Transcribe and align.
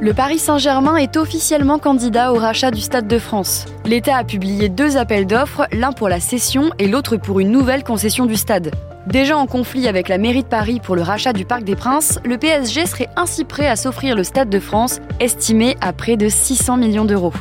Le 0.00 0.14
Paris 0.14 0.38
Saint-Germain 0.38 0.94
est 0.94 1.16
officiellement 1.16 1.80
candidat 1.80 2.32
au 2.32 2.36
rachat 2.36 2.70
du 2.70 2.80
Stade 2.80 3.08
de 3.08 3.18
France. 3.18 3.66
L'État 3.84 4.16
a 4.16 4.22
publié 4.22 4.68
deux 4.68 4.96
appels 4.96 5.26
d'offres, 5.26 5.66
l'un 5.72 5.90
pour 5.90 6.08
la 6.08 6.20
cession 6.20 6.70
et 6.78 6.86
l'autre 6.86 7.16
pour 7.16 7.40
une 7.40 7.50
nouvelle 7.50 7.82
concession 7.82 8.24
du 8.24 8.36
stade. 8.36 8.70
Déjà 9.08 9.36
en 9.36 9.46
conflit 9.46 9.88
avec 9.88 10.08
la 10.08 10.18
mairie 10.18 10.44
de 10.44 10.48
Paris 10.48 10.78
pour 10.80 10.94
le 10.94 11.02
rachat 11.02 11.32
du 11.32 11.44
Parc 11.44 11.64
des 11.64 11.74
Princes, 11.74 12.20
le 12.24 12.38
PSG 12.38 12.86
serait 12.86 13.08
ainsi 13.16 13.44
prêt 13.44 13.66
à 13.66 13.74
s'offrir 13.74 14.14
le 14.14 14.22
Stade 14.22 14.50
de 14.50 14.60
France, 14.60 15.00
estimé 15.18 15.76
à 15.80 15.92
près 15.92 16.16
de 16.16 16.28
600 16.28 16.76
millions 16.76 17.04
d'euros. 17.04 17.32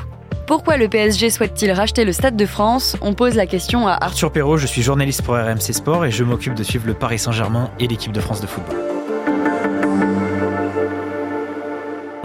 Pourquoi 0.48 0.78
le 0.78 0.88
PSG 0.88 1.30
souhaite-t-il 1.30 1.72
racheter 1.72 2.06
le 2.06 2.14
Stade 2.14 2.38
de 2.38 2.46
France? 2.48 2.98
On 3.02 3.14
pose 3.14 3.36
la 3.36 3.46
question 3.46 3.88
à 3.88 3.98
Arthur 4.02 4.32
Perrault, 4.32 4.58
je 4.58 4.66
suis 4.66 4.82
journaliste 4.82 5.22
pour 5.22 5.36
RMC 5.36 5.74
Sport 5.74 6.06
et 6.06 6.12
je 6.12 6.24
m'occupe 6.24 6.56
de 6.56 6.64
suivre 6.64 6.88
le 6.88 6.96
Paris 6.96 7.20
Saint-Germain 7.20 7.70
et 7.80 7.88
l'équipe 7.88 8.14
de 8.14 8.20
France 8.20 8.42
de 8.42 8.48
football. 8.48 8.97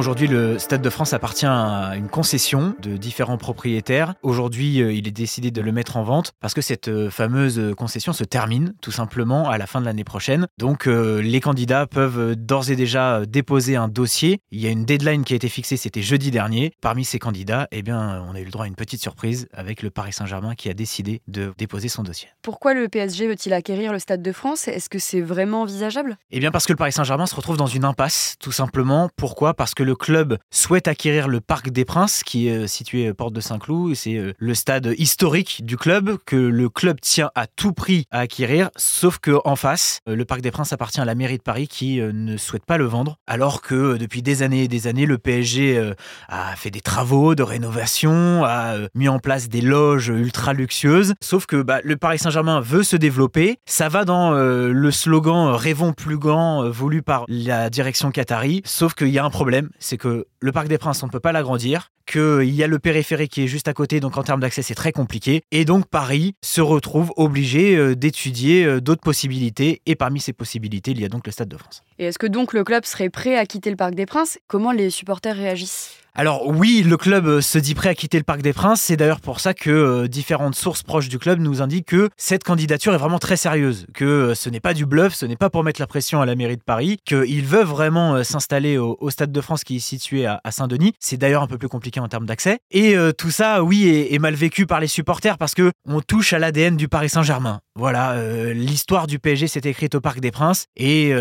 Aujourd'hui, 0.03 0.27
le 0.27 0.59
Stade 0.59 0.83
de 0.83 0.91
France 0.91 1.13
appartient 1.13 1.47
à 1.47 1.93
une 1.95 2.09
concession 2.09 2.75
de 2.83 2.97
différents 2.97 3.39
propriétaires. 3.39 4.15
Aujourd'hui, 4.25 4.83
euh, 4.83 4.93
il 4.93 5.07
est 5.07 5.13
décidé 5.13 5.53
de 5.53 5.61
le 5.61 5.71
mettre 5.71 5.97
en 5.97 6.03
vente 6.03 6.33
parce 6.41 6.55
que 6.55 6.61
cette 6.61 6.89
euh, 6.89 7.09
fameuse 7.09 7.73
concession 7.77 8.13
se 8.13 8.25
termine 8.25 8.75
tout 8.83 8.91
simplement 8.91 9.49
à 9.49 9.59
la 9.59 9.69
fin 9.69 9.81
de 9.81 9.87
l'année 9.87 10.03
prochaine. 10.03 10.49
Donc, 10.59 10.89
euh, 10.89 11.23
les 11.23 11.41
candidats 11.41 11.87
peuvent 11.87 12.35
d'ores 12.35 12.69
et 12.71 12.75
déjà 12.75 13.25
déposer 13.27 13.77
un 13.77 13.87
dossier. 13.87 14.41
Il 14.51 14.61
y 14.61 14.67
a 14.67 14.71
une 14.71 14.85
deadline 14.85 15.23
qui 15.23 15.35
a 15.35 15.37
été 15.37 15.49
fixée, 15.49 15.77
c'était 15.77 16.03
jeudi 16.03 16.33
dernier. 16.33 16.73
Parmi 16.81 17.05
ces 17.05 17.21
candidats, 17.21 17.69
eh 17.71 17.83
bien, 17.83 18.25
on 18.29 18.35
a 18.35 18.41
eu 18.41 18.45
le 18.45 18.51
droit 18.51 18.65
à 18.65 18.69
une 18.69 18.75
petite 18.75 19.03
surprise 19.03 19.47
avec 19.53 19.83
le 19.83 19.91
Paris 19.91 20.15
Saint-Germain 20.15 20.57
qui 20.57 20.69
a 20.69 20.75
décidé 20.75 21.23
de 21.29 21.55
déposer 21.59 21.87
son 21.87 22.03
dossier. 22.03 22.29
Pourquoi 22.43 22.75
le 22.75 22.89
PSG 22.89 23.29
veut-il 23.29 23.53
acquérir 23.53 23.93
le 23.93 24.01
Stade 24.01 24.21
de 24.21 24.33
France? 24.33 24.67
Est-ce 24.67 24.89
que 24.89 24.99
c'est 24.99 25.21
vraiment 25.21 25.63
envisageable? 25.63 26.17
Eh 26.33 26.41
bien, 26.41 26.51
parce 26.51 26.67
que 26.67 26.73
le 26.73 26.77
Paris 26.77 26.91
Saint-Germain 26.91 27.27
se 27.27 27.37
retrouve 27.37 27.57
dans 27.57 27.69
une 27.69 27.85
impasse, 27.85 28.35
tout 28.41 28.51
simplement. 28.51 29.09
Pourquoi? 29.15 29.55
Parce 29.55 29.75
que 29.75 29.85
le 29.85 29.92
le 29.93 29.97
club 29.97 30.39
souhaite 30.51 30.89
acquérir 30.89 31.29
le 31.29 31.43
Parc 31.43 31.69
des 31.69 31.85
Princes, 31.85 32.23
qui 32.23 32.49
est 32.49 32.63
euh, 32.63 32.67
situé 32.67 33.09
euh, 33.09 33.13
porte 33.13 33.35
de 33.35 33.43
Saint-Cloud. 33.43 33.95
C'est 33.95 34.17
euh, 34.17 34.33
le 34.39 34.55
stade 34.55 34.95
historique 34.97 35.67
du 35.67 35.77
club 35.77 36.17
que 36.25 36.35
le 36.35 36.71
club 36.71 36.99
tient 36.99 37.31
à 37.35 37.47
tout 37.47 37.75
prix 37.75 38.07
à 38.11 38.21
acquérir, 38.21 38.71
sauf 38.75 39.19
que 39.19 39.33
en 39.45 39.55
face, 39.55 40.01
le 40.07 40.25
Parc 40.25 40.41
des 40.41 40.51
Princes 40.51 40.73
appartient 40.73 41.03
à 41.03 41.05
la 41.05 41.15
mairie 41.15 41.37
de 41.37 41.43
Paris 41.43 41.69
qui 41.69 42.01
ne 42.01 42.39
souhaite 42.39 42.65
pas 42.65 42.79
le 42.79 42.87
vendre, 42.87 43.19
alors 43.27 43.61
que 43.61 43.99
depuis 43.99 44.23
des 44.23 44.43
années 44.43 44.63
et 44.63 44.69
des 44.69 44.87
années, 44.87 45.05
le 45.05 45.19
PSG 45.19 45.93
a 46.29 46.57
fait 46.57 46.71
des 46.71 46.81
travaux 46.81 47.35
de 47.35 47.43
rénovation, 47.43 48.45
a 48.45 48.77
mis 48.95 49.09
en 49.09 49.19
place 49.19 49.49
des 49.51 49.61
loges 49.61 50.09
ultra 50.09 50.55
luxueuses. 50.55 51.15
Sauf 51.21 51.45
que 51.45 51.61
bah, 51.61 51.81
le 51.85 51.97
Paris 51.97 52.19
Saint-Germain 52.19 52.61
veut 52.61 52.83
se 52.83 52.97
développer. 52.97 53.59
Ça 53.67 53.89
va 53.89 54.05
dans 54.05 54.31
le 54.33 54.91
slogan 54.91 55.53
Rêvons 55.55 55.93
plus 55.93 56.19
grand 56.19 56.71
voulu 56.71 57.03
par 57.03 57.25
la 57.29 57.69
direction 57.69 58.11
qatari. 58.11 58.63
Sauf 58.65 58.95
qu'il 58.95 59.09
y 59.09 59.19
a 59.19 59.25
un 59.25 59.31
problème, 59.31 59.69
c'est 59.79 59.97
que 59.97 60.27
le 60.41 60.53
Parc 60.53 60.69
des 60.69 60.79
Princes, 60.79 61.03
on 61.03 61.07
ne 61.07 61.13
peut 61.13 61.21
pas 61.21 61.33
l'agrandir, 61.33 61.91
qu'il 62.07 62.51
y 62.51 62.63
a 62.63 62.67
le 62.67 62.79
périphérique 62.79 63.33
qui 63.33 63.45
est 63.45 63.47
juste 63.47 63.69
à 63.69 63.75
côté, 63.75 64.01
donc 64.01 64.17
en 64.17 64.23
termes 64.23 64.41
d'accès, 64.41 64.63
c'est 64.63 64.75
très 64.75 64.93
compliqué. 64.93 65.43
Et 65.51 65.65
donc 65.65 65.87
Paris 65.87 66.35
se 66.43 66.61
retrouve 66.61 67.13
obligé 67.17 67.77
euh, 67.77 67.95
d'étudier 67.95 68.65
euh, 68.65 68.81
d'autres 68.81 69.03
possibilités. 69.03 69.83
Et 69.87 69.95
parmi 69.95 70.21
ces 70.21 70.33
possibilités, 70.33 70.91
il 70.91 71.01
y 71.01 71.05
a 71.05 71.09
donc 71.09 71.27
le 71.27 71.33
Stade 71.33 71.49
de 71.49 71.57
France. 71.57 71.83
Et 71.99 72.07
est-ce 72.07 72.19
que 72.19 72.27
donc 72.27 72.53
le 72.53 72.65
club 72.65 72.85
serait 72.85 73.11
prêt 73.11 73.37
à 73.37 73.47
quitter 73.47 73.71
le 73.71 73.77
Parc 73.77 73.95
des 73.95 74.07
Princes? 74.07 74.39
Comment 74.49 74.73
les 74.73 74.91
supporters 74.91 75.37
réagissent? 75.37 76.02
Alors 76.15 76.47
oui, 76.47 76.85
le 76.87 76.99
club 76.99 77.27
euh, 77.27 77.41
se 77.41 77.57
dit 77.57 77.75
prêt 77.75 77.89
à 77.89 77.95
quitter 77.95 78.19
le 78.19 78.25
Parc 78.25 78.43
des 78.43 78.53
Princes. 78.53 78.83
C'est 78.83 78.99
d'ailleurs 78.99 79.21
pour 79.23 79.41
ça 79.41 79.55
que 79.55 79.71
euh, 79.71 80.09
différentes 80.09 80.55
sources 80.55 80.83
proches 80.83 81.09
du 81.09 81.19
club 81.19 81.41
nous 81.41 81.63
indiquent 81.63 81.87
que 81.87 82.11
cette 82.19 82.45
candidature 82.45 82.93
est 82.93 82.99
vraiment 82.99 83.19
très 83.19 83.39
sérieuse, 83.39 83.87
que 83.95 84.05
euh, 84.05 84.35
ce 84.35 84.51
n'est 84.51 84.61
pas 84.61 84.75
du 84.75 84.85
bluff, 84.85 85.15
ce 85.15 85.25
n'est 85.25 85.37
pas 85.37 85.49
pour 85.49 85.65
mettre 85.65 85.81
la 85.81 85.87
pression 85.87 86.21
à 86.21 86.27
la 86.27 86.35
mairie 86.35 86.59
de 86.59 86.63
Paris, 86.63 86.99
qu'ils 87.07 87.47
veulent 87.47 87.65
vraiment 87.65 88.23
s'installer 88.25 88.77
au, 88.77 88.99
Stade 89.09 89.33
de 89.33 89.41
France 89.41 89.65
qui 89.65 89.77
est 89.77 89.81
situé 89.81 90.27
à, 90.27 90.41
Saint-Denis. 90.51 90.93
C'est 91.01 91.17
d'ailleurs 91.17 91.43
un 91.43 91.47
peu 91.47 91.57
plus 91.57 91.69
compliqué 91.69 91.99
en 91.99 92.09
termes 92.09 92.27
d'accès. 92.27 92.59
Et 92.71 92.95
tout 93.19 93.31
ça, 93.31 93.63
oui, 93.63 94.09
est, 94.11 94.19
mal 94.19 94.35
vécu 94.35 94.67
par 94.67 94.81
les 94.81 94.87
supporters 94.87 95.37
parce 95.37 95.55
que 95.55 95.71
on 95.87 96.01
touche 96.01 96.33
à 96.33 96.39
l'ADN 96.39 96.77
du 96.77 96.89
Paris 96.89 97.11
Saint-Germain. 97.11 97.61
Voilà, 97.75 98.17
l'histoire 98.53 99.07
du 99.07 99.19
PSG 99.19 99.49
s'est 99.49 99.61
écrite 99.65 99.95
au 99.95 100.01
Parc 100.01 100.21
des 100.21 100.31
Princes 100.31 100.67
et 100.77 101.13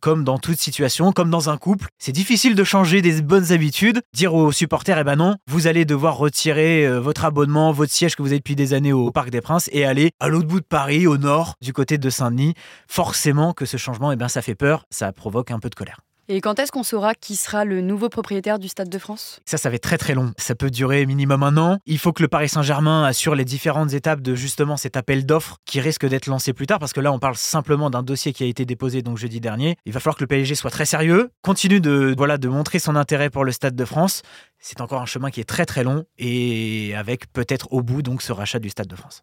comme 0.00 0.24
dans 0.24 0.38
toute 0.38 0.60
situation, 0.60 1.12
comme 1.12 1.30
dans 1.30 1.48
un 1.48 1.56
couple, 1.56 1.86
c'est 1.98 2.12
difficile 2.12 2.54
de 2.54 2.64
changer 2.64 3.00
des 3.00 3.22
bonnes 3.22 3.52
habitudes. 3.52 4.00
Aux 4.34 4.52
supporters, 4.52 4.98
eh 4.98 5.04
ben 5.04 5.16
non, 5.16 5.36
vous 5.46 5.66
allez 5.66 5.84
devoir 5.84 6.16
retirer 6.16 6.86
euh, 6.86 7.00
votre 7.00 7.24
abonnement, 7.24 7.72
votre 7.72 7.92
siège 7.92 8.16
que 8.16 8.22
vous 8.22 8.28
avez 8.28 8.38
depuis 8.38 8.56
des 8.56 8.74
années 8.74 8.92
au 8.92 9.10
Parc 9.10 9.30
des 9.30 9.40
Princes 9.40 9.68
et 9.72 9.84
aller 9.84 10.10
à 10.20 10.28
l'autre 10.28 10.48
bout 10.48 10.60
de 10.60 10.66
Paris, 10.66 11.06
au 11.06 11.16
nord, 11.16 11.54
du 11.62 11.72
côté 11.72 11.98
de 11.98 12.10
Saint-Denis. 12.10 12.54
Forcément 12.88 13.52
que 13.52 13.66
ce 13.66 13.76
changement, 13.76 14.12
eh 14.12 14.16
ben, 14.16 14.28
ça 14.28 14.42
fait 14.42 14.54
peur, 14.54 14.84
ça 14.90 15.12
provoque 15.12 15.50
un 15.50 15.58
peu 15.58 15.70
de 15.70 15.74
colère. 15.74 16.00
Et 16.32 16.40
quand 16.40 16.60
est-ce 16.60 16.70
qu'on 16.70 16.84
saura 16.84 17.16
qui 17.16 17.34
sera 17.34 17.64
le 17.64 17.80
nouveau 17.80 18.08
propriétaire 18.08 18.60
du 18.60 18.68
Stade 18.68 18.88
de 18.88 18.98
France? 19.00 19.40
Ça, 19.46 19.56
ça 19.56 19.68
va 19.68 19.74
être 19.74 19.82
très 19.82 19.98
très 19.98 20.14
long. 20.14 20.32
Ça 20.38 20.54
peut 20.54 20.70
durer 20.70 21.04
minimum 21.04 21.42
un 21.42 21.56
an. 21.56 21.78
Il 21.86 21.98
faut 21.98 22.12
que 22.12 22.22
le 22.22 22.28
Paris 22.28 22.48
Saint-Germain 22.48 23.02
assure 23.02 23.34
les 23.34 23.44
différentes 23.44 23.94
étapes 23.94 24.20
de 24.20 24.36
justement 24.36 24.76
cet 24.76 24.96
appel 24.96 25.26
d'offres 25.26 25.56
qui 25.64 25.80
risque 25.80 26.06
d'être 26.06 26.26
lancé 26.26 26.52
plus 26.52 26.68
tard, 26.68 26.78
parce 26.78 26.92
que 26.92 27.00
là, 27.00 27.10
on 27.10 27.18
parle 27.18 27.34
simplement 27.34 27.90
d'un 27.90 28.04
dossier 28.04 28.32
qui 28.32 28.44
a 28.44 28.46
été 28.46 28.64
déposé 28.64 29.02
donc 29.02 29.18
jeudi 29.18 29.40
dernier. 29.40 29.76
Il 29.86 29.92
va 29.92 29.98
falloir 29.98 30.14
que 30.14 30.22
le 30.22 30.28
PSG 30.28 30.54
soit 30.54 30.70
très 30.70 30.86
sérieux, 30.86 31.30
continue 31.42 31.80
de 31.80 32.14
voilà 32.16 32.38
de 32.38 32.46
montrer 32.46 32.78
son 32.78 32.94
intérêt 32.94 33.28
pour 33.28 33.44
le 33.44 33.50
Stade 33.50 33.74
de 33.74 33.84
France. 33.84 34.22
C'est 34.60 34.80
encore 34.80 35.02
un 35.02 35.06
chemin 35.06 35.32
qui 35.32 35.40
est 35.40 35.48
très 35.48 35.66
très 35.66 35.82
long 35.82 36.04
et 36.16 36.94
avec 36.94 37.32
peut-être 37.32 37.72
au 37.72 37.82
bout 37.82 38.02
donc 38.02 38.22
ce 38.22 38.30
rachat 38.30 38.60
du 38.60 38.70
Stade 38.70 38.86
de 38.86 38.94
France. 38.94 39.22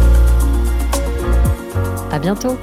Bientôt 2.21 2.55